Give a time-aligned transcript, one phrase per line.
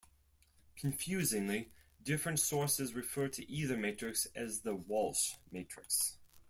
[0.77, 1.69] Confusingly,
[2.01, 6.17] different sources refer to either matrix as the Walsh matrix.